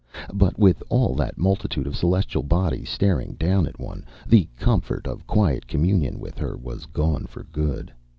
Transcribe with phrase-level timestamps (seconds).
[0.33, 5.27] But, with all that multitude of celestial bodies staring down at one, the comfort of
[5.27, 7.93] quiet communion with her was gone for good.